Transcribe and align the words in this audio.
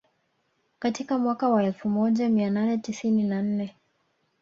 Katika 0.79 1.17
mwaka 1.17 1.49
wa 1.49 1.63
elfu 1.63 1.89
moja 1.89 2.29
mia 2.29 2.49
nane 2.49 2.77
tisini 2.77 3.23
na 3.23 3.41
nne 3.41 3.75